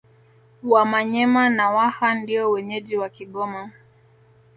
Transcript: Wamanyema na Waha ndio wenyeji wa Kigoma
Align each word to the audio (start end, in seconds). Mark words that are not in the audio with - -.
Wamanyema 0.63 1.49
na 1.49 1.69
Waha 1.69 2.15
ndio 2.15 2.49
wenyeji 2.51 2.97
wa 2.97 3.09
Kigoma 3.09 3.71